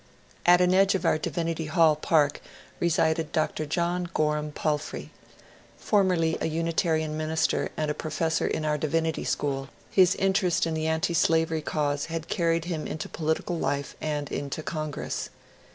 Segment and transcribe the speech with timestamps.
[0.47, 2.41] At an edge of our Divinity Hall park
[2.79, 3.67] resided Dr.
[3.67, 5.11] John Gorham Palfrey.
[5.77, 10.73] Formerly a Unitarian minister and a pro fessor in our Dirinity School, his interest in
[10.73, 15.29] the antislavery cause had carried him into political life and into Congress.